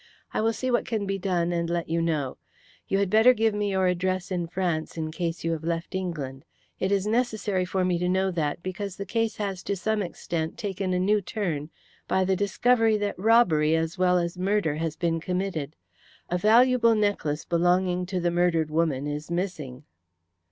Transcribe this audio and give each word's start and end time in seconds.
"I 0.33 0.41
will 0.41 0.51
see 0.51 0.71
what 0.71 0.87
can 0.87 1.05
be 1.05 1.19
done, 1.19 1.51
and 1.51 1.69
let 1.69 1.87
you 1.87 2.01
know. 2.01 2.37
You 2.87 2.97
had 2.97 3.11
better 3.11 3.35
give 3.35 3.53
me 3.53 3.69
your 3.69 3.85
address 3.85 4.31
in 4.31 4.47
France, 4.47 4.97
in 4.97 5.11
case 5.11 5.43
you 5.43 5.51
have 5.51 5.63
left 5.63 5.93
England. 5.93 6.43
It 6.79 6.91
is 6.91 7.05
necessary 7.05 7.65
for 7.65 7.85
me 7.85 7.99
to 7.99 8.09
know 8.09 8.31
that, 8.31 8.63
because 8.63 8.95
the 8.95 9.05
case 9.05 9.35
has 9.35 9.61
to 9.61 9.75
some 9.75 10.01
extent 10.01 10.57
taken 10.57 10.91
a 10.95 10.99
new 10.99 11.21
turn 11.21 11.69
by 12.07 12.25
the 12.25 12.35
discovery 12.35 12.97
that 12.97 13.19
robbery 13.19 13.75
as 13.75 13.99
well 13.99 14.17
as 14.17 14.39
murder 14.39 14.77
has 14.77 14.95
been 14.95 15.19
committed. 15.19 15.75
A 16.31 16.37
valuable 16.39 16.95
necklace 16.95 17.45
belonging 17.45 18.07
to 18.07 18.19
the 18.19 18.31
murdered 18.31 18.71
woman 18.71 19.05
is 19.05 19.29
missing." 19.29 19.83